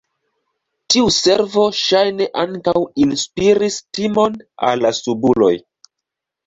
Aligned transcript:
Tiu 0.93 1.11
servo 1.17 1.65
ŝajne 1.81 2.29
ankaŭ 2.45 2.75
inspiris 3.07 3.79
timon 4.01 4.43
al 4.71 4.87
la 4.87 4.95
subuloj. 5.03 5.57